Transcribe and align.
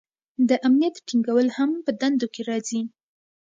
د 0.49 0.51
امنیت 0.67 0.95
ټینګول 1.07 1.47
هم 1.57 1.71
په 1.85 1.91
دندو 1.99 2.27
کې 2.33 2.41
راځي. 2.49 2.81